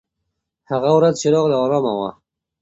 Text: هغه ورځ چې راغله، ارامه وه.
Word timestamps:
هغه 0.71 0.89
ورځ 0.97 1.15
چې 1.21 1.27
راغله، 1.33 1.55
ارامه 1.65 1.93
وه. 1.99 2.09